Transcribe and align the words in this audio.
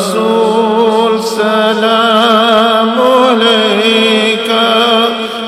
رسول 0.00 1.20
سلام 1.22 2.96
عليك 3.00 4.50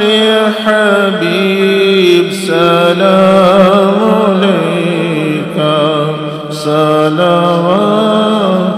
يا 0.00 0.52
حبيب 0.64 2.26
سلام 2.32 4.00
عليك. 4.26 5.58
صلوات 6.50 7.26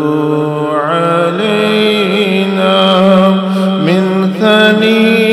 علينا 0.92 2.78
من 3.88 4.04
ثنية 4.42 5.30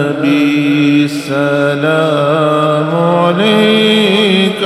النبي 0.00 1.08
سلام 1.08 2.90
عليك. 2.94 4.62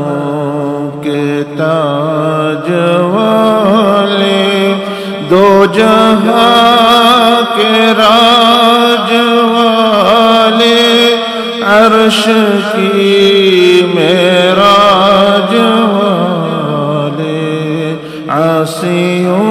تاج 1.59 2.71
والے 3.15 4.75
دو 5.31 5.65
جہاں 5.75 7.43
کے 7.56 7.73
راج 7.99 9.11
عرش 11.86 12.22
کی 12.72 13.82
معراج 13.94 14.72
والے 15.91 17.34
عاصیوں 18.37 19.42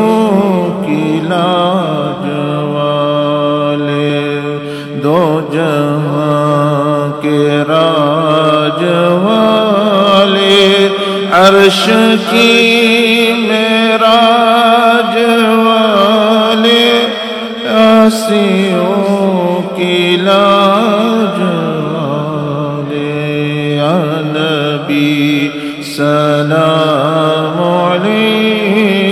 کی 0.82 1.20
لاج 1.30 2.26
والے 2.72 4.12
دو 5.04 5.22
جہاں 5.54 7.22
کے 7.22 7.40
راج 7.70 8.84
والے 9.24 10.60
عرش 11.40 11.84
کی 12.32 13.32
میرا 13.48 14.20
والے 15.64 16.84
آسیوں 17.78 19.62
کی 19.78 20.16
لاج 20.22 21.44
السلام 26.56 27.60
عليك. 27.62 29.05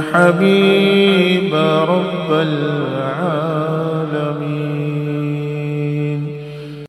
حبيب 0.00 1.54
رب 1.54 2.32
العالمين. 2.32 3.47